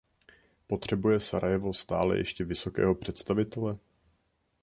Potřebuje 0.67 1.19
Sarajevo 1.19 1.73
stále 1.73 2.17
ještě 2.17 2.45
vysokého 2.45 2.95
představitele? 2.95 3.77